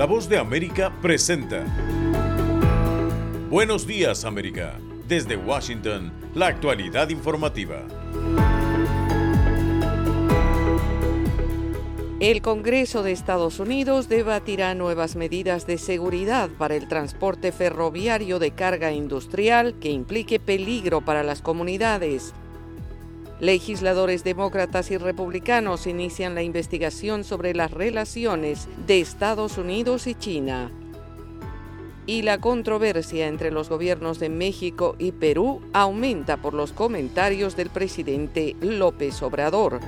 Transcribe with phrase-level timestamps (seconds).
[0.00, 1.62] La voz de América presenta.
[3.50, 4.78] Buenos días América.
[5.06, 7.86] Desde Washington, la actualidad informativa.
[12.18, 18.52] El Congreso de Estados Unidos debatirá nuevas medidas de seguridad para el transporte ferroviario de
[18.52, 22.32] carga industrial que implique peligro para las comunidades.
[23.40, 30.70] Legisladores demócratas y republicanos inician la investigación sobre las relaciones de Estados Unidos y China.
[32.04, 37.70] Y la controversia entre los gobiernos de México y Perú aumenta por los comentarios del
[37.70, 39.80] presidente López Obrador.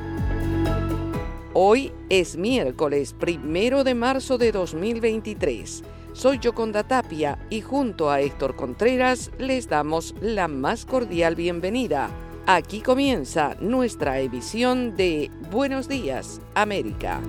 [1.53, 5.85] Hoy es miércoles primero de marzo de 2023.
[6.15, 12.09] Soy Yoconda Tapia y junto a Héctor Contreras les damos la más cordial bienvenida.
[12.47, 17.21] Aquí comienza nuestra edición de Buenos Días, América.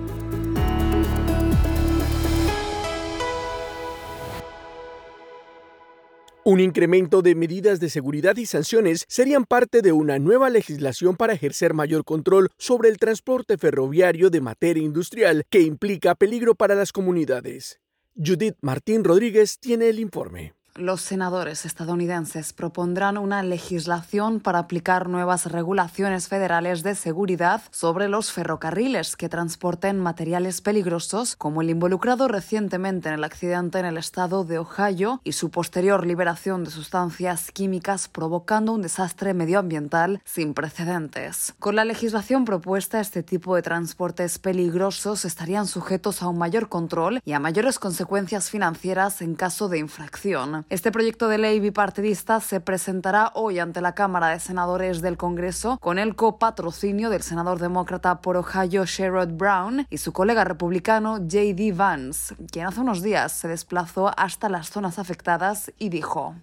[6.42, 11.34] Un incremento de medidas de seguridad y sanciones serían parte de una nueva legislación para
[11.34, 16.90] ejercer mayor control sobre el transporte ferroviario de materia industrial que implica peligro para las
[16.90, 17.78] comunidades.
[18.16, 25.46] Judith Martín Rodríguez tiene el informe los senadores estadounidenses propondrán una legislación para aplicar nuevas
[25.46, 33.08] regulaciones federales de seguridad sobre los ferrocarriles que transporten materiales peligrosos, como el involucrado recientemente
[33.08, 38.08] en el accidente en el estado de Ohio y su posterior liberación de sustancias químicas
[38.08, 41.54] provocando un desastre medioambiental sin precedentes.
[41.60, 47.20] Con la legislación propuesta, este tipo de transportes peligrosos estarían sujetos a un mayor control
[47.24, 50.63] y a mayores consecuencias financieras en caso de infracción.
[50.70, 55.78] Este proyecto de ley bipartidista se presentará hoy ante la Cámara de Senadores del Congreso
[55.78, 61.72] con el copatrocinio del senador demócrata por Ohio Sherrod Brown y su colega republicano J.D.
[61.74, 66.34] Vance, quien hace unos días se desplazó hasta las zonas afectadas y dijo: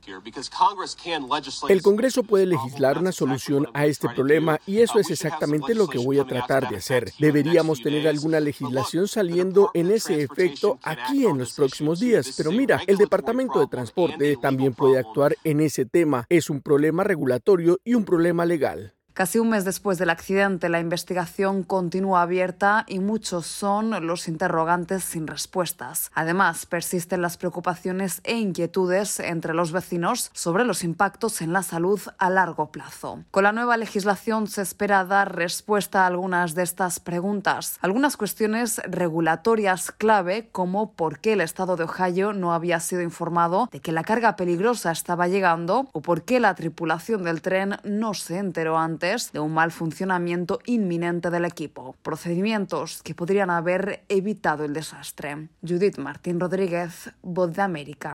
[1.67, 5.97] El Congreso puede legislar una solución a este problema y eso es exactamente lo que
[5.97, 7.11] voy a tratar de hacer.
[7.17, 12.35] Deberíamos tener alguna legislación saliendo en ese efecto aquí en los próximos días.
[12.37, 14.10] Pero mira, el Departamento de Transporte
[14.41, 16.25] también puede actuar en ese tema.
[16.29, 18.93] Es un problema regulatorio y un problema legal.
[19.13, 25.03] Casi un mes después del accidente, la investigación continúa abierta y muchos son los interrogantes
[25.03, 26.11] sin respuestas.
[26.13, 31.99] Además, persisten las preocupaciones e inquietudes entre los vecinos sobre los impactos en la salud
[32.19, 33.25] a largo plazo.
[33.31, 37.79] Con la nueva legislación se espera dar respuesta a algunas de estas preguntas.
[37.81, 43.67] Algunas cuestiones regulatorias clave, como por qué el estado de Ohio no había sido informado
[43.73, 48.13] de que la carga peligrosa estaba llegando o por qué la tripulación del tren no
[48.13, 54.63] se enteró antes de un mal funcionamiento inminente del equipo, procedimientos que podrían haber evitado
[54.63, 55.49] el desastre.
[55.67, 58.13] Judith Martín Rodríguez, Voz de América.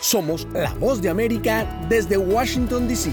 [0.00, 3.10] Somos la Voz de América desde Washington, D.C.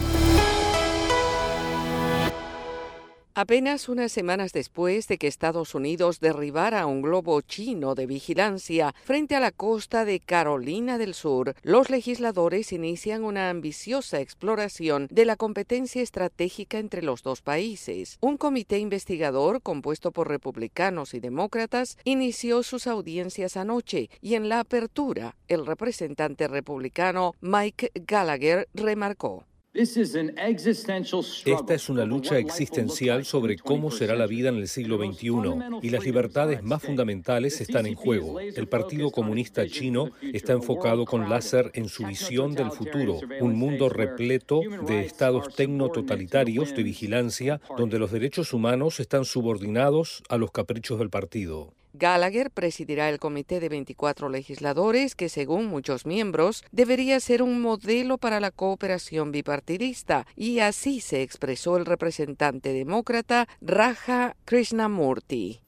[3.36, 9.36] Apenas unas semanas después de que Estados Unidos derribara un globo chino de vigilancia frente
[9.36, 15.36] a la costa de Carolina del Sur, los legisladores inician una ambiciosa exploración de la
[15.36, 18.20] competencia estratégica entre los dos países.
[18.22, 24.60] Un comité investigador compuesto por republicanos y demócratas inició sus audiencias anoche y en la
[24.60, 29.44] apertura el representante republicano Mike Gallagher remarcó.
[29.76, 35.32] Esta es una lucha existencial sobre cómo será la vida en el siglo XXI
[35.82, 38.40] y las libertades más fundamentales están en juego.
[38.40, 43.90] El Partido Comunista Chino está enfocado con láser en su visión del futuro, un mundo
[43.90, 51.00] repleto de estados tecno-totalitarios de vigilancia donde los derechos humanos están subordinados a los caprichos
[51.00, 51.74] del partido.
[51.94, 58.18] Gallagher presidirá el comité de 24 legisladores que, según muchos miembros, debería ser un modelo
[58.18, 65.62] para la cooperación bipartidista, y así se expresó el representante demócrata Raja Krishnamurti.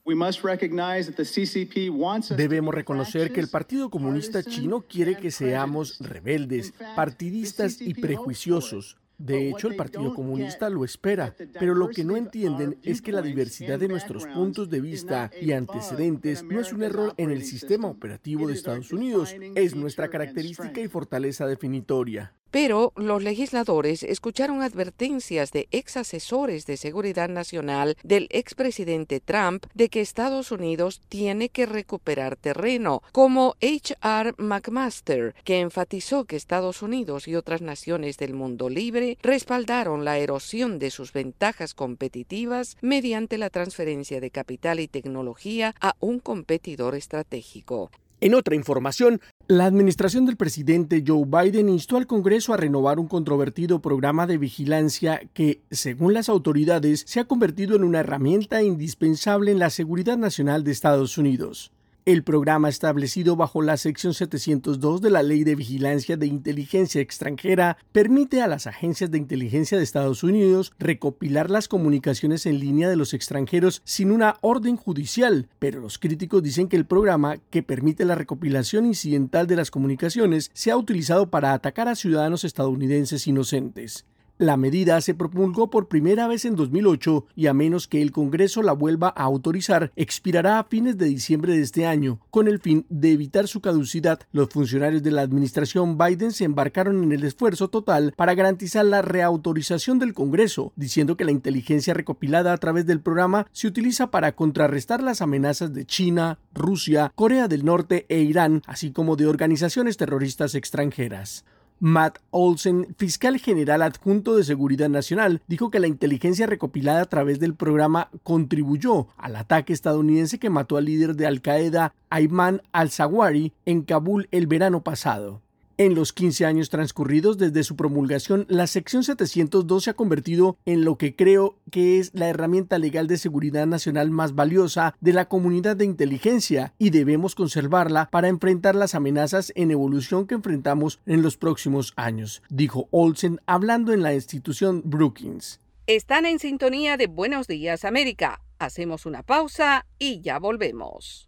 [2.37, 8.97] Debemos reconocer que el Partido Comunista Chino quiere que seamos rebeldes, partidistas y prejuiciosos.
[9.17, 13.21] De hecho, el Partido Comunista lo espera, pero lo que no entienden es que la
[13.21, 17.87] diversidad de nuestros puntos de vista y antecedentes no es un error en el sistema
[17.87, 22.33] operativo de Estados Unidos, es nuestra característica y fortaleza definitoria.
[22.55, 29.89] Pero los legisladores escucharon advertencias de ex asesores de seguridad nacional del expresidente Trump de
[29.89, 34.35] que Estados Unidos tiene que recuperar terreno, como H.R.
[34.37, 40.79] McMaster, que enfatizó que Estados Unidos y otras naciones del mundo libre respaldaron la erosión
[40.79, 47.91] de sus ventajas competitivas mediante la transferencia de capital y tecnología a un competidor estratégico.
[48.21, 53.07] En otra información, la administración del presidente Joe Biden instó al Congreso a renovar un
[53.07, 59.51] controvertido programa de vigilancia que, según las autoridades, se ha convertido en una herramienta indispensable
[59.51, 61.71] en la seguridad nacional de Estados Unidos.
[62.05, 67.79] El programa establecido bajo la sección 702 de la Ley de Vigilancia de Inteligencia Extranjera
[67.91, 72.95] permite a las agencias de inteligencia de Estados Unidos recopilar las comunicaciones en línea de
[72.95, 78.05] los extranjeros sin una orden judicial, pero los críticos dicen que el programa, que permite
[78.05, 84.05] la recopilación incidental de las comunicaciones, se ha utilizado para atacar a ciudadanos estadounidenses inocentes.
[84.37, 88.61] La medida se promulgó por primera vez en 2008 y a menos que el Congreso
[88.63, 92.19] la vuelva a autorizar, expirará a fines de diciembre de este año.
[92.31, 97.01] Con el fin de evitar su caducidad, los funcionarios de la administración Biden se embarcaron
[97.01, 102.51] en el esfuerzo total para garantizar la reautorización del Congreso, diciendo que la inteligencia recopilada
[102.51, 107.63] a través del programa se utiliza para contrarrestar las amenazas de China, Rusia, Corea del
[107.63, 111.45] Norte e Irán, así como de organizaciones terroristas extranjeras.
[111.79, 117.39] Matt Olsen, fiscal general adjunto de Seguridad Nacional, dijo que la inteligencia recopilada a través
[117.39, 123.53] del programa contribuyó al ataque estadounidense que mató al líder de Al Qaeda, Ayman al-Zawahiri,
[123.65, 125.44] en Kabul el verano pasado.
[125.77, 130.85] En los 15 años transcurridos desde su promulgación, la sección 702 se ha convertido en
[130.85, 135.27] lo que creo que es la herramienta legal de seguridad nacional más valiosa de la
[135.27, 141.21] comunidad de inteligencia y debemos conservarla para enfrentar las amenazas en evolución que enfrentamos en
[141.21, 145.59] los próximos años, dijo Olsen hablando en la institución Brookings.
[145.87, 148.41] Están en sintonía de Buenos Días América.
[148.59, 151.27] Hacemos una pausa y ya volvemos.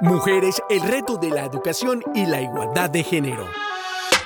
[0.00, 3.46] Mujeres, el reto de la educación y la igualdad de género.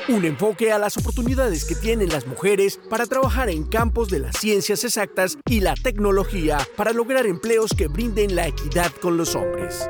[0.08, 4.36] Un enfoque a las oportunidades que tienen las mujeres para trabajar en campos de las
[4.36, 9.88] ciencias exactas y la tecnología para lograr empleos que brinden la equidad con los hombres.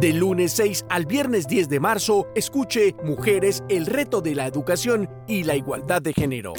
[0.00, 5.08] Del lunes 6 al viernes 10 de marzo, escuche Mujeres, el reto de la educación
[5.26, 6.52] y la igualdad de género.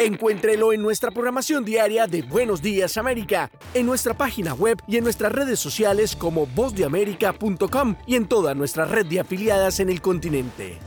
[0.00, 5.04] Encuéntrelo en nuestra programación diaria de Buenos Días América, en nuestra página web y en
[5.04, 10.78] nuestras redes sociales como vozdeamerica.com y en toda nuestra red de afiliadas en el continente.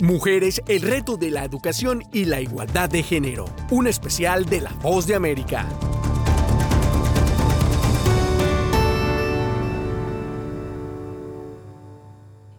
[0.00, 3.44] Mujeres, el reto de la educación y la igualdad de género.
[3.70, 5.68] Un especial de La Voz de América.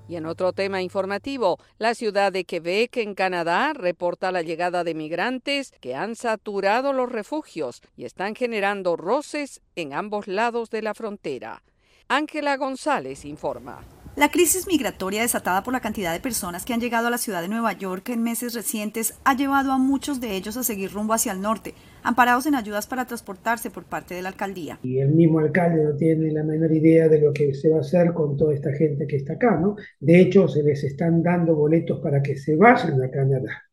[0.07, 4.93] Y en otro tema informativo, la ciudad de Quebec, en Canadá, reporta la llegada de
[4.93, 10.93] migrantes que han saturado los refugios y están generando roces en ambos lados de la
[10.93, 11.63] frontera.
[12.07, 13.79] Ángela González informa.
[14.15, 17.41] La crisis migratoria desatada por la cantidad de personas que han llegado a la ciudad
[17.41, 21.13] de Nueva York en meses recientes ha llevado a muchos de ellos a seguir rumbo
[21.13, 24.79] hacia el norte, amparados en ayudas para transportarse por parte de la alcaldía.
[24.83, 27.81] Y el mismo alcalde no tiene la menor idea de lo que se va a
[27.81, 29.75] hacer con toda esta gente que está acá, ¿no?
[29.99, 33.63] De hecho, se les están dando boletos para que se vayan a Canadá.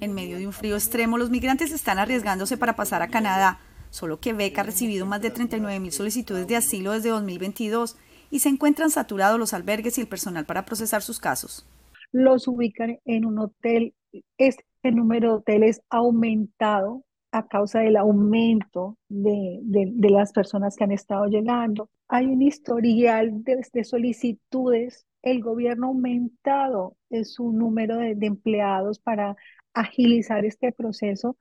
[0.00, 3.60] En medio de un frío extremo, los migrantes están arriesgándose para pasar a Canadá.
[3.90, 7.96] Solo que Beca ha recibido más de 39 mil solicitudes de asilo desde 2022
[8.32, 11.68] y se encuentran saturados los albergues y el personal para procesar sus casos.
[12.12, 13.94] Los ubican en un hotel.
[14.38, 20.84] Este número de hoteles ha aumentado a causa del aumento de, de, las personas que
[20.84, 21.90] han estado llegando.
[22.08, 25.06] Hay un historial de, de solicitudes.
[25.22, 29.36] El gobierno ha aumentado su número de, de empleados para
[29.74, 31.36] agilizar este proceso,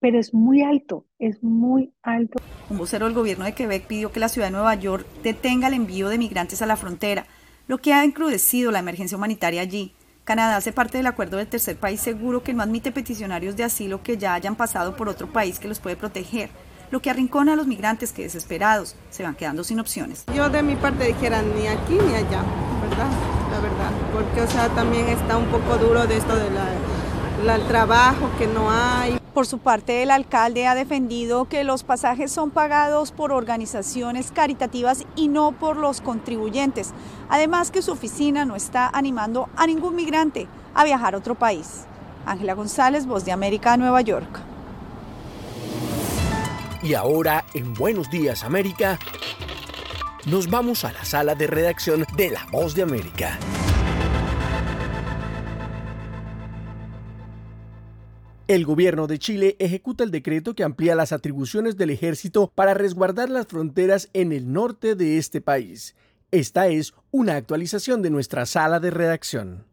[0.00, 2.42] pero es muy alto, es muy alto.
[2.72, 5.74] Un vocero del gobierno de Quebec pidió que la ciudad de Nueva York detenga el
[5.74, 7.26] envío de migrantes a la frontera,
[7.68, 9.92] lo que ha encrudecido la emergencia humanitaria allí.
[10.24, 14.02] Canadá hace parte del acuerdo del tercer país seguro que no admite peticionarios de asilo
[14.02, 16.48] que ya hayan pasado por otro país que los puede proteger,
[16.90, 20.24] lo que arrincona a los migrantes que desesperados se van quedando sin opciones.
[20.34, 22.42] Yo de mi parte dijera ni aquí ni allá,
[22.88, 23.10] ¿verdad?
[23.50, 26.34] La verdad, porque o sea, también está un poco duro de esto
[27.42, 29.18] del de trabajo que no hay.
[29.34, 35.04] Por su parte, el alcalde ha defendido que los pasajes son pagados por organizaciones caritativas
[35.16, 36.92] y no por los contribuyentes.
[37.28, 41.84] Además que su oficina no está animando a ningún migrante a viajar a otro país.
[42.26, 44.40] Ángela González, Voz de América, Nueva York.
[46.82, 48.98] Y ahora, en Buenos Días América,
[50.26, 53.38] nos vamos a la sala de redacción de La Voz de América.
[58.52, 63.30] El gobierno de Chile ejecuta el decreto que amplía las atribuciones del ejército para resguardar
[63.30, 65.96] las fronteras en el norte de este país.
[66.30, 69.64] Esta es una actualización de nuestra sala de redacción.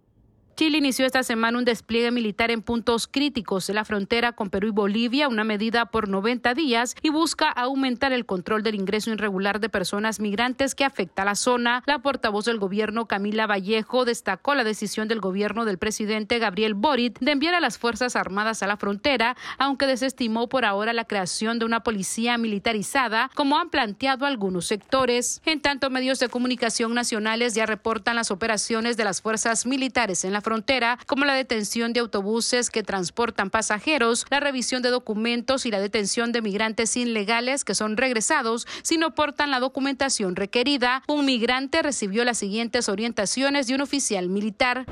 [0.60, 4.68] Chile inició esta semana un despliegue militar en puntos críticos de la frontera con Perú
[4.68, 9.62] y Bolivia, una medida por 90 días, y busca aumentar el control del ingreso irregular
[9.62, 11.82] de personas migrantes que afecta a la zona.
[11.86, 17.18] La portavoz del gobierno, Camila Vallejo, destacó la decisión del gobierno del presidente Gabriel Boric
[17.20, 21.60] de enviar a las Fuerzas Armadas a la frontera, aunque desestimó por ahora la creación
[21.60, 25.42] de una policía militarizada, como han planteado algunos sectores.
[25.46, 30.34] En tanto, medios de comunicación nacionales ya reportan las operaciones de las fuerzas militares en
[30.34, 35.68] la frontera frontera, como la detención de autobuses que transportan pasajeros, la revisión de documentos
[35.68, 41.03] y la detención de migrantes ilegales que son regresados si no portan la documentación requerida.
[41.08, 44.88] Un migrante recibió las siguientes orientaciones de un oficial militar.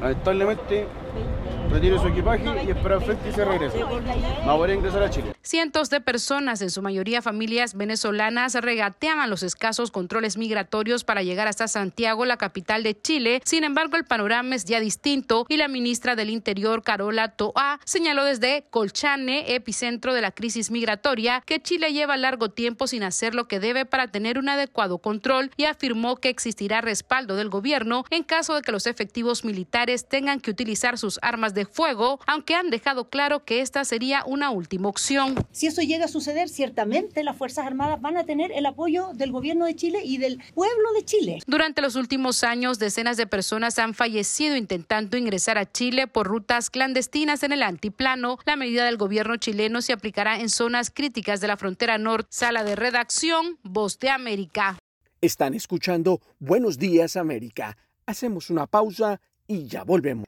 [1.70, 3.78] Retire su equipaje y espera frente y se regresa.
[3.78, 5.34] Va a ingresar a Chile.
[5.42, 11.48] Cientos de personas, en su mayoría familias venezolanas, regateaban los escasos controles migratorios para llegar
[11.48, 13.42] hasta Santiago, la capital de Chile.
[13.46, 18.26] Sin embargo, el panorama es ya distinto y la ministra del Interior, Carola Toa, señaló
[18.26, 23.48] desde Colchane, epicentro de la crisis migratoria, que Chile lleva largo tiempo sin hacer lo
[23.48, 28.24] que debe para tener un adecuado control y afirmó que existirá respaldo del gobierno en
[28.24, 32.70] caso de que los efectivos militares tengan que utilizar sus armas de fuego, aunque han
[32.70, 35.36] dejado claro que esta sería una última opción.
[35.52, 39.32] Si eso llega a suceder, ciertamente las Fuerzas Armadas van a tener el apoyo del
[39.32, 41.40] gobierno de Chile y del pueblo de Chile.
[41.46, 46.70] Durante los últimos años, decenas de personas han fallecido intentando ingresar a Chile por rutas
[46.70, 48.38] clandestinas en el antiplano.
[48.46, 52.28] La medida del gobierno chileno se aplicará en zonas críticas de la frontera norte.
[52.32, 54.78] Sala de redacción, Voz de América.
[55.22, 57.78] Están escuchando Buenos Días América.
[58.06, 60.28] Hacemos una pausa y ya volvemos.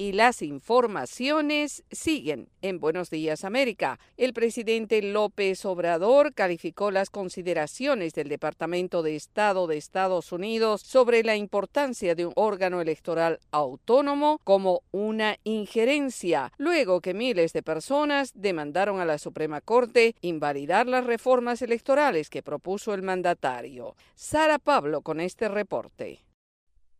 [0.00, 3.98] Y las informaciones siguen en Buenos Días América.
[4.16, 11.24] El presidente López Obrador calificó las consideraciones del Departamento de Estado de Estados Unidos sobre
[11.24, 18.30] la importancia de un órgano electoral autónomo como una injerencia, luego que miles de personas
[18.36, 23.96] demandaron a la Suprema Corte invalidar las reformas electorales que propuso el mandatario.
[24.14, 26.27] Sara Pablo con este reporte.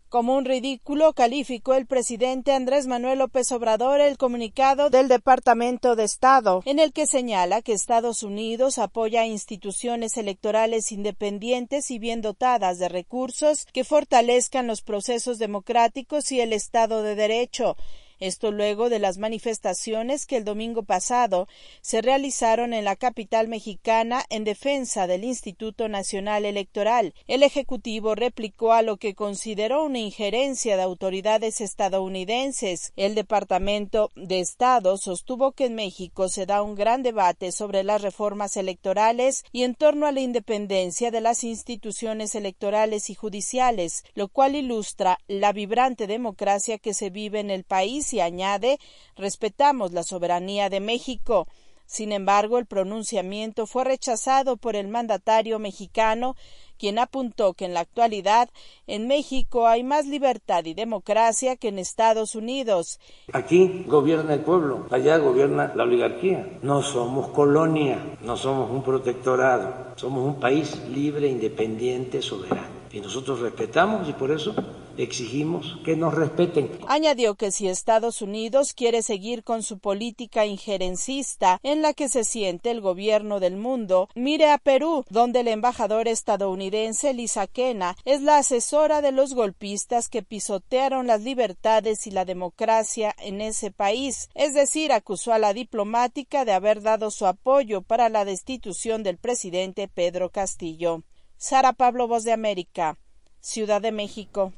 [0.08, 6.04] Como un ridículo calificó el presidente Andrés Manuel López Obrador el comunicado del Departamento de
[6.04, 12.78] Estado, en el que señala que Estados Unidos apoya instituciones electorales independientes y bien dotadas
[12.78, 17.76] de recursos que fortalezcan los procesos democráticos y el Estado de Derecho
[18.20, 21.46] Esto luego de las manifestaciones que el domingo pasado
[21.80, 27.14] se realizaron en la capital mexicana en defensa del Instituto Nacional Electoral.
[27.26, 32.92] El Ejecutivo replicó a lo que consideró una injerencia de autoridades estadounidenses.
[32.96, 38.02] El Departamento de Estado sostuvo que en México se da un gran debate sobre las
[38.02, 44.28] reformas electorales y en torno a la independencia de las instituciones electorales y judiciales, lo
[44.28, 48.78] cual ilustra la vibrante democracia que se vive en el país y añade
[49.16, 51.46] respetamos la soberanía de México.
[51.88, 56.36] Sin embargo, el pronunciamiento fue rechazado por el mandatario mexicano,
[56.78, 58.50] quien apuntó que en la actualidad
[58.86, 63.00] en México hay más libertad y democracia que en Estados Unidos.
[63.32, 66.58] Aquí gobierna el pueblo, allá gobierna la oligarquía.
[66.62, 72.77] No somos colonia, no somos un protectorado, somos un país libre, independiente, soberano.
[72.92, 74.54] Y nosotros respetamos y por eso
[74.98, 76.70] exigimos que nos respeten.
[76.88, 82.24] Añadió que si Estados Unidos quiere seguir con su política injerencista en la que se
[82.24, 88.22] siente el gobierno del mundo, mire a Perú, donde el embajador estadounidense Lisa Kena es
[88.22, 94.28] la asesora de los golpistas que pisotearon las libertades y la democracia en ese país,
[94.34, 99.18] es decir, acusó a la diplomática de haber dado su apoyo para la destitución del
[99.18, 101.02] presidente Pedro Castillo.
[101.40, 102.98] Sara Pablo, Voz de América,
[103.40, 104.52] Ciudad de México.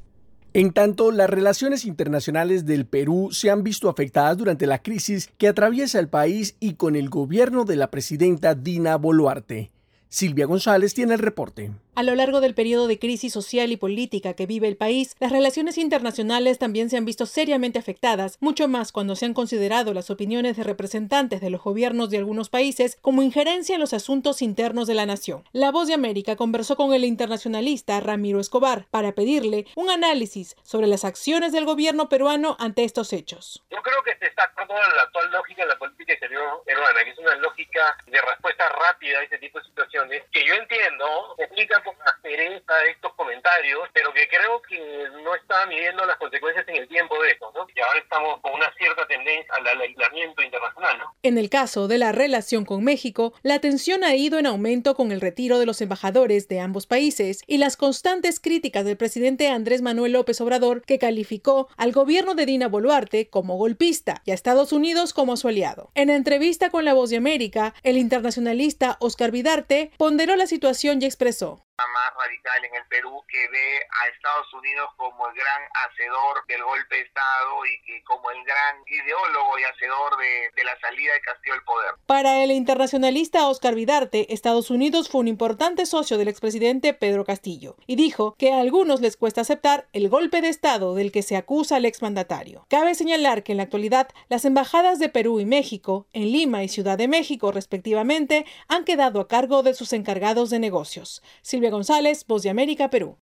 [0.55, 5.49] En tanto, las relaciones internacionales del Perú se han visto afectadas durante la crisis que
[5.49, 9.71] atraviesa el país y con el gobierno de la presidenta Dina Boluarte.
[10.09, 11.71] Silvia González tiene el reporte.
[12.01, 15.31] A lo largo del periodo de crisis social y política que vive el país, las
[15.31, 20.09] relaciones internacionales también se han visto seriamente afectadas, mucho más cuando se han considerado las
[20.09, 24.87] opiniones de representantes de los gobiernos de algunos países como injerencia en los asuntos internos
[24.87, 25.45] de la nación.
[25.53, 30.87] La Voz de América conversó con el internacionalista Ramiro Escobar para pedirle un análisis sobre
[30.87, 33.63] las acciones del gobierno peruano ante estos hechos.
[33.71, 37.11] Yo creo que se está actuando la actual lógica de la política exterior peruana, que
[37.11, 41.83] es una lógica de respuesta rápida a este tipo de situaciones, que yo entiendo explica
[42.05, 47.21] aspereza estos comentarios, pero que creo que no está midiendo las consecuencias en el tiempo
[47.23, 47.67] de eso, ¿no?
[47.75, 51.15] Y ahora estamos con una cierta tendencia al aislamiento internacional, ¿no?
[51.23, 55.13] En el caso de la relación con México, la tensión ha ido en aumento con
[55.13, 59.83] el retiro de los embajadores de ambos países y las constantes críticas del presidente Andrés
[59.83, 64.73] Manuel López Obrador, que calificó al gobierno de Dina Boluarte como golpista y a Estados
[64.73, 65.91] Unidos como su aliado.
[65.95, 71.07] En entrevista con La Voz de América, el internacionalista Oscar Vidarte ponderó la situación y
[71.07, 76.47] expresó más radical en el Perú que ve a Estados Unidos como el gran hacedor
[76.47, 81.13] del golpe de Estado y como el gran ideólogo y hacedor de, de la salida
[81.13, 81.95] de Castillo del poder.
[82.07, 87.77] Para el internacionalista Oscar Vidarte, Estados Unidos fue un importante socio del expresidente Pedro Castillo
[87.87, 91.37] y dijo que a algunos les cuesta aceptar el golpe de Estado del que se
[91.37, 92.67] acusa al exmandatario.
[92.69, 96.69] Cabe señalar que en la actualidad las embajadas de Perú y México, en Lima y
[96.69, 101.23] Ciudad de México respectivamente, han quedado a cargo de sus encargados de negocios.
[101.43, 103.17] Silvia González, Voz de América, Perú.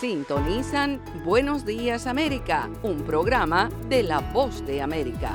[0.00, 5.34] Sintonizan Buenos Días América, un programa de La Voz de América.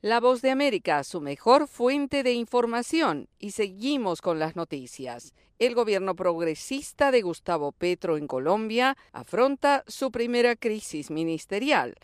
[0.00, 5.34] La Voz de América, su mejor fuente de información, y seguimos con las noticias.
[5.58, 11.94] El gobierno progresista de Gustavo Petro en Colombia afronta su primera crisis ministerial.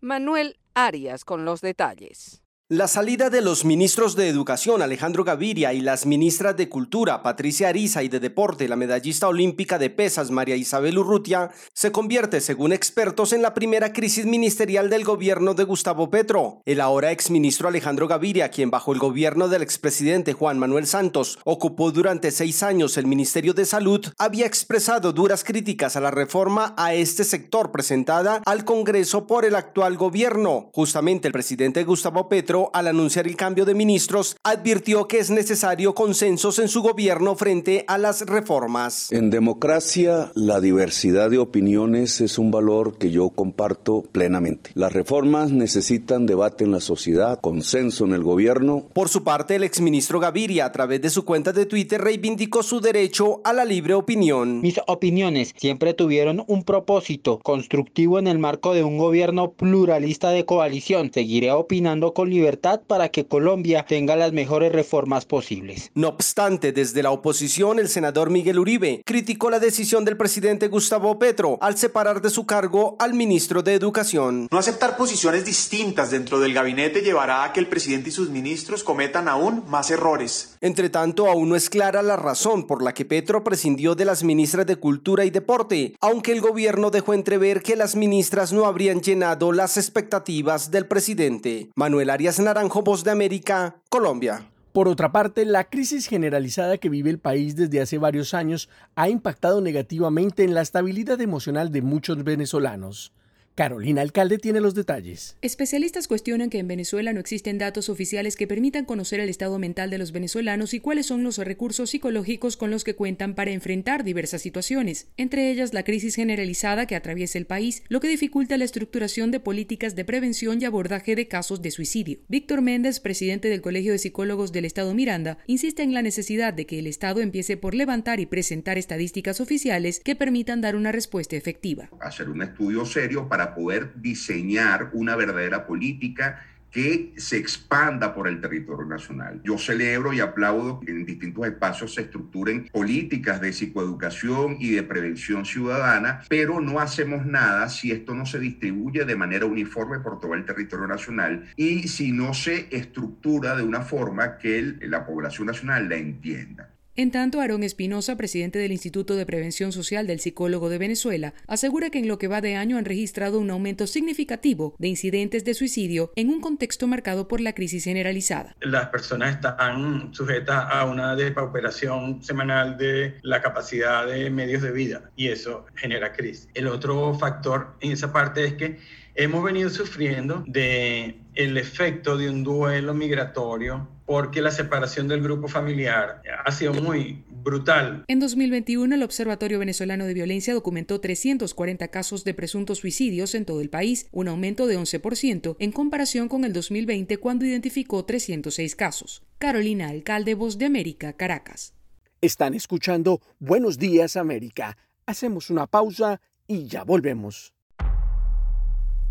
[0.00, 2.43] Manuel Arias con los detalles.
[2.70, 7.68] La salida de los ministros de Educación Alejandro Gaviria y las ministras de Cultura Patricia
[7.68, 12.72] Ariza y de Deporte la medallista olímpica de pesas María Isabel Urrutia se convierte, según
[12.72, 16.62] expertos, en la primera crisis ministerial del gobierno de Gustavo Petro.
[16.64, 21.92] El ahora exministro Alejandro Gaviria, quien bajo el gobierno del expresidente Juan Manuel Santos ocupó
[21.92, 26.94] durante seis años el Ministerio de Salud, había expresado duras críticas a la reforma a
[26.94, 30.70] este sector presentada al Congreso por el actual gobierno.
[30.72, 35.94] Justamente el presidente Gustavo Petro al anunciar el cambio de ministros, advirtió que es necesario
[35.94, 39.10] consensos en su gobierno frente a las reformas.
[39.10, 44.70] En democracia, la diversidad de opiniones es un valor que yo comparto plenamente.
[44.74, 48.84] Las reformas necesitan debate en la sociedad, consenso en el gobierno.
[48.92, 52.80] Por su parte, el exministro Gaviria, a través de su cuenta de Twitter, reivindicó su
[52.80, 54.60] derecho a la libre opinión.
[54.60, 60.44] Mis opiniones siempre tuvieron un propósito constructivo en el marco de un gobierno pluralista de
[60.44, 61.10] coalición.
[61.12, 65.90] Seguiré opinando con libertad libertad para que Colombia tenga las mejores reformas posibles.
[65.94, 71.18] No obstante, desde la oposición, el senador Miguel Uribe criticó la decisión del presidente Gustavo
[71.18, 74.48] Petro al separar de su cargo al ministro de Educación.
[74.50, 78.84] No aceptar posiciones distintas dentro del gabinete llevará a que el presidente y sus ministros
[78.84, 80.58] cometan aún más errores.
[80.60, 84.22] Entre tanto, aún no es clara la razón por la que Petro prescindió de las
[84.22, 89.00] ministras de Cultura y Deporte, aunque el gobierno dejó entrever que las ministras no habrían
[89.00, 91.70] llenado las expectativas del presidente.
[91.74, 94.50] Manuel Arias Naranjo, Voz de América, Colombia.
[94.72, 99.08] Por otra parte, la crisis generalizada que vive el país desde hace varios años ha
[99.08, 103.12] impactado negativamente en la estabilidad emocional de muchos venezolanos.
[103.56, 105.36] Carolina Alcalde tiene los detalles.
[105.40, 109.90] Especialistas cuestionan que en Venezuela no existen datos oficiales que permitan conocer el estado mental
[109.90, 114.02] de los venezolanos y cuáles son los recursos psicológicos con los que cuentan para enfrentar
[114.02, 118.64] diversas situaciones, entre ellas la crisis generalizada que atraviesa el país, lo que dificulta la
[118.64, 122.18] estructuración de políticas de prevención y abordaje de casos de suicidio.
[122.26, 126.66] Víctor Méndez, presidente del Colegio de Psicólogos del Estado Miranda, insiste en la necesidad de
[126.66, 131.36] que el Estado empiece por levantar y presentar estadísticas oficiales que permitan dar una respuesta
[131.36, 131.88] efectiva.
[132.00, 136.40] Hacer un estudio serio para poder diseñar una verdadera política
[136.74, 139.40] que se expanda por el territorio nacional.
[139.44, 144.82] Yo celebro y aplaudo que en distintos espacios se estructuren políticas de psicoeducación y de
[144.82, 150.18] prevención ciudadana, pero no hacemos nada si esto no se distribuye de manera uniforme por
[150.18, 155.46] todo el territorio nacional y si no se estructura de una forma que la población
[155.46, 156.73] nacional la entienda.
[156.96, 161.90] En tanto, Aarón Espinosa, presidente del Instituto de Prevención Social del Psicólogo de Venezuela, asegura
[161.90, 165.54] que en lo que va de año han registrado un aumento significativo de incidentes de
[165.54, 168.54] suicidio en un contexto marcado por la crisis generalizada.
[168.60, 175.10] Las personas están sujetas a una depauperación semanal de la capacidad de medios de vida
[175.16, 176.48] y eso genera crisis.
[176.54, 178.78] El otro factor en esa parte es que
[179.14, 185.48] hemos venido sufriendo de el efecto de un duelo migratorio porque la separación del grupo
[185.48, 188.04] familiar ha sido muy brutal.
[188.06, 193.60] En 2021, el Observatorio Venezolano de Violencia documentó 340 casos de presuntos suicidios en todo
[193.60, 199.22] el país, un aumento de 11% en comparación con el 2020 cuando identificó 306 casos.
[199.38, 201.74] Carolina Alcalde, Voz de América, Caracas.
[202.20, 204.76] Están escuchando Buenos Días América.
[205.06, 207.53] Hacemos una pausa y ya volvemos.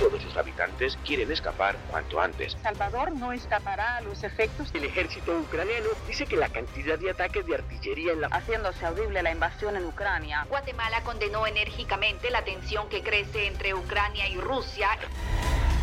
[0.00, 2.56] Todos sus habitantes quieren escapar cuanto antes.
[2.62, 4.70] Salvador no escapará a los efectos.
[4.72, 8.28] El ejército ucraniano dice que la cantidad de ataques de artillería en la...
[8.28, 10.46] Haciéndose audible la invasión en Ucrania.
[10.48, 14.88] Guatemala condenó enérgicamente la tensión que crece entre Ucrania y Rusia.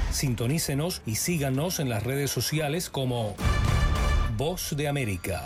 [0.09, 3.35] Sintonícenos y síganos en las redes sociales como
[4.35, 5.45] Voz de América.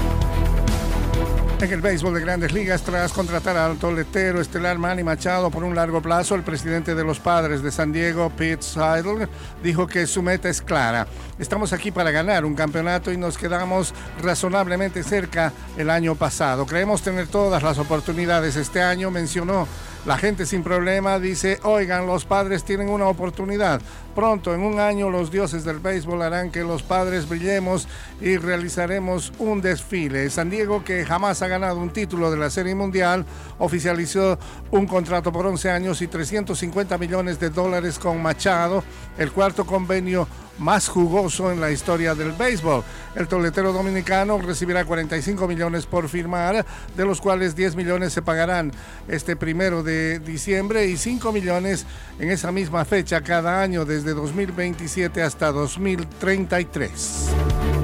[1.61, 5.75] En el béisbol de grandes ligas, tras contratar al toletero estelar Manny Machado por un
[5.75, 9.29] largo plazo, el presidente de los padres de San Diego, Pete Seidel,
[9.61, 11.05] dijo que su meta es clara.
[11.37, 13.93] Estamos aquí para ganar un campeonato y nos quedamos
[14.23, 16.65] razonablemente cerca el año pasado.
[16.65, 19.67] Creemos tener todas las oportunidades este año, mencionó.
[20.03, 23.79] La gente sin problema dice, oigan, los padres tienen una oportunidad.
[24.15, 27.87] Pronto, en un año, los dioses del béisbol harán que los padres brillemos
[28.19, 30.31] y realizaremos un desfile.
[30.31, 33.27] San Diego, que jamás ha ganado un título de la Serie Mundial,
[33.59, 34.39] oficializó
[34.71, 38.83] un contrato por 11 años y 350 millones de dólares con Machado,
[39.19, 40.27] el cuarto convenio
[40.59, 42.83] más jugoso en la historia del béisbol.
[43.15, 48.71] El toletero dominicano recibirá 45 millones por firmar, de los cuales 10 millones se pagarán
[49.07, 51.85] este primero de diciembre y 5 millones
[52.19, 57.80] en esa misma fecha cada año desde 2027 hasta 2033.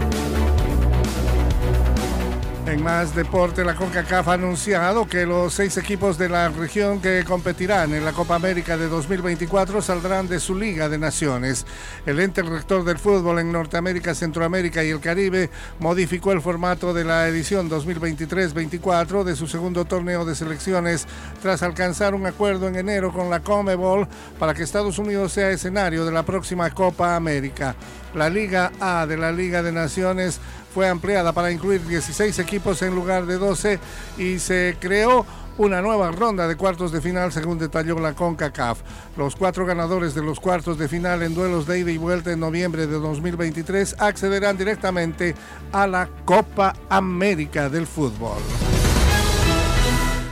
[2.67, 7.23] En más deporte, la CONCACAF ha anunciado que los seis equipos de la región que
[7.23, 11.65] competirán en la Copa América de 2024 saldrán de su Liga de Naciones.
[12.05, 15.49] El ente rector del fútbol en Norteamérica, Centroamérica y el Caribe
[15.79, 21.07] modificó el formato de la edición 2023-24 de su segundo torneo de selecciones
[21.41, 26.03] tras alcanzar un acuerdo en enero con la Comebol para que Estados Unidos sea escenario
[26.03, 27.77] de la próxima Copa América.
[28.13, 30.41] La Liga A de la Liga de Naciones
[30.77, 33.79] fue ampliada para incluir 16 equipos en lugar de 12
[34.19, 35.25] y se creó
[35.57, 38.81] una nueva ronda de cuartos de final según detalló la CONCACAF.
[39.17, 42.41] Los cuatro ganadores de los cuartos de final en duelos de ida y vuelta en
[42.41, 45.33] noviembre de 2023 accederán directamente
[45.71, 48.37] a la Copa América del Fútbol.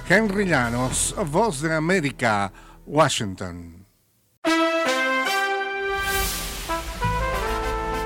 [0.07, 2.53] Henry Llanos, Voz de América,
[2.85, 3.84] Washington.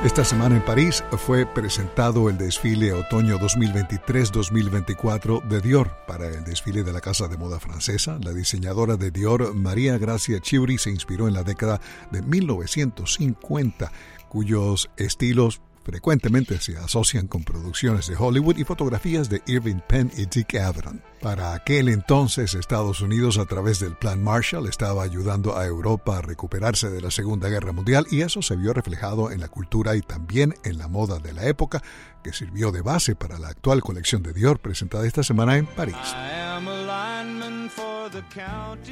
[0.03, 5.91] Esta semana en París fue presentado el desfile otoño 2023-2024 de Dior.
[6.07, 10.39] Para el desfile de la casa de moda francesa, la diseñadora de Dior, María Gracia
[10.39, 11.81] Chiuri, se inspiró en la década
[12.12, 13.91] de 1950,
[14.29, 20.28] cuyos estilos frecuentemente se asocian con producciones de Hollywood y fotografías de Irving Penn y
[20.28, 21.02] Dick Averon.
[21.19, 26.21] Para aquel entonces, Estados Unidos, a través del Plan Marshall, estaba ayudando a Europa a
[26.21, 30.02] recuperarse de la Segunda Guerra Mundial y eso se vio reflejado en la cultura y
[30.02, 31.82] también en la moda de la época,
[32.23, 35.95] que sirvió de base para la actual colección de Dior presentada esta semana en París.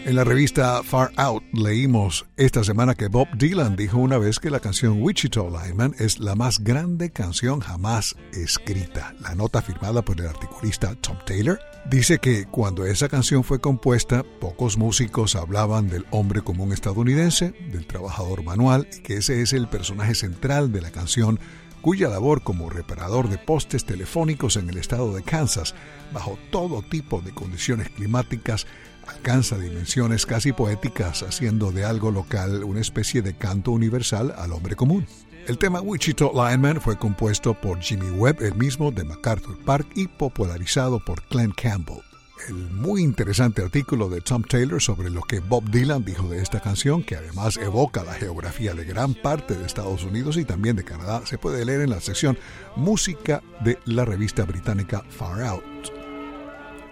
[0.05, 4.49] En la revista Far Out leímos esta semana que Bob Dylan dijo una vez que
[4.49, 9.15] la canción Wichita Lineman es la más grande canción jamás escrita.
[9.19, 14.23] La nota firmada por el articulista Tom Taylor dice que cuando esa canción fue compuesta,
[14.39, 19.67] pocos músicos hablaban del hombre común estadounidense, del trabajador manual, y que ese es el
[19.67, 21.39] personaje central de la canción
[21.81, 25.75] cuya labor como reparador de postes telefónicos en el estado de Kansas,
[26.11, 28.67] bajo todo tipo de condiciones climáticas,
[29.07, 34.75] alcanza dimensiones casi poéticas, haciendo de algo local una especie de canto universal al hombre
[34.75, 35.07] común.
[35.47, 40.07] El tema Wichita Lineman fue compuesto por Jimmy Webb, el mismo de MacArthur Park, y
[40.07, 42.01] popularizado por Glenn Campbell.
[42.49, 46.59] El muy interesante artículo de Tom Taylor sobre lo que Bob Dylan dijo de esta
[46.59, 50.83] canción, que además evoca la geografía de gran parte de Estados Unidos y también de
[50.83, 52.37] Canadá, se puede leer en la sección
[52.75, 55.96] Música de la revista británica Far Out.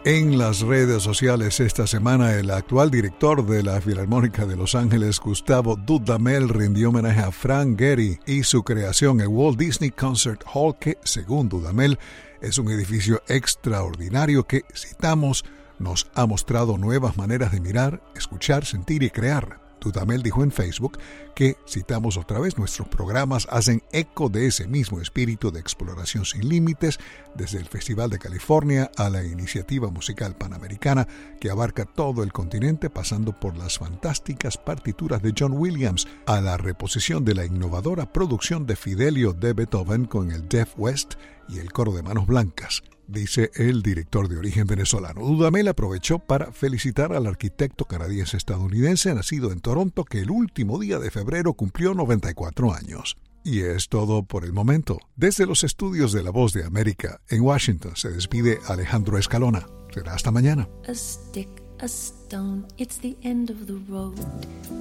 [0.05, 5.19] En las redes sociales esta semana, el actual director de la Filarmónica de Los Ángeles,
[5.19, 10.77] Gustavo Dudamel, rindió homenaje a Frank Gehry y su creación, el Walt Disney Concert Hall,
[10.79, 11.97] que, según Dudamel,
[12.39, 15.43] es un edificio extraordinario que, citamos,
[15.79, 19.64] nos ha mostrado nuevas maneras de mirar, escuchar, sentir y crear.
[19.85, 20.97] Dudamel dijo en Facebook
[21.35, 26.49] que, citamos otra vez, nuestros programas hacen eco de ese mismo espíritu de exploración sin
[26.49, 26.99] límites,
[27.35, 31.07] desde el Festival de California a la iniciativa musical panamericana
[31.39, 36.57] que abarca todo el continente, pasando por las fantásticas partituras de John Williams, a la
[36.57, 41.13] reposición de la innovadora producción de Fidelio de Beethoven con el Deaf West
[41.47, 45.21] y el coro de manos blancas dice el director de origen venezolano.
[45.21, 50.99] Dudamel aprovechó para felicitar al arquitecto canadiense estadounidense nacido en Toronto que el último día
[50.99, 53.17] de febrero cumplió 94 años.
[53.43, 54.97] Y es todo por el momento.
[55.15, 59.67] Desde los estudios de La Voz de América en Washington se despide Alejandro Escalona.
[59.93, 60.67] Será hasta mañana.
[61.83, 62.65] Stone.
[62.77, 64.19] It's the end of the road.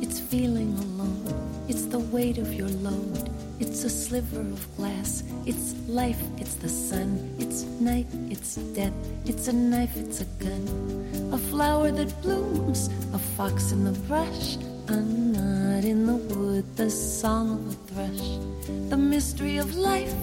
[0.00, 1.64] It's feeling alone.
[1.68, 3.30] It's the weight of your load.
[3.60, 5.22] It's a sliver of glass.
[5.44, 6.22] It's life.
[6.38, 7.34] It's the sun.
[7.38, 8.06] It's night.
[8.30, 8.92] It's death.
[9.26, 9.96] It's a knife.
[9.96, 11.30] It's a gun.
[11.32, 12.88] A flower that blooms.
[13.12, 14.56] A fox in the brush.
[14.88, 16.64] A nut in the wood.
[16.76, 18.90] The song of a thrush.
[18.90, 20.14] The mystery of life.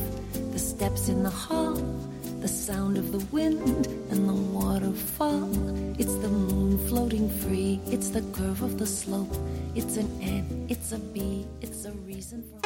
[0.51, 1.75] The steps in the hall
[2.41, 5.47] the sound of the wind and the waterfall.
[5.99, 9.31] It's the moon floating free, it's the curve of the slope.
[9.75, 12.59] It's an ant, it's a bee, it's a reason for.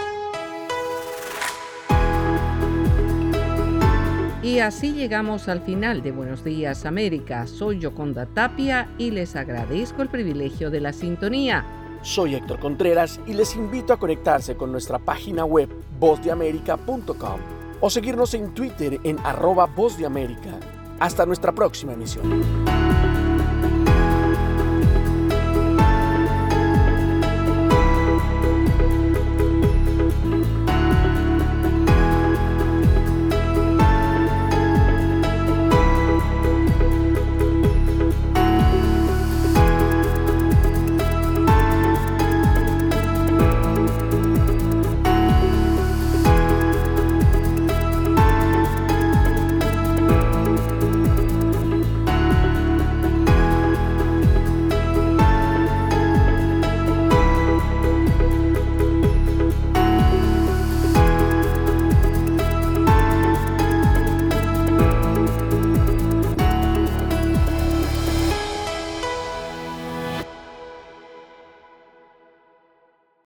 [4.42, 7.48] Y así llegamos al final de Buenos Días América.
[7.48, 11.66] Soy Yoconda Tapia y les agradezco el privilegio de la sintonía.
[12.04, 17.55] Soy Héctor Contreras y les invito a conectarse con nuestra página web vozdeamerica.com
[17.86, 20.60] o seguirnos en Twitter en arroba Voz de América.
[21.00, 22.65] Hasta nuestra próxima emisión.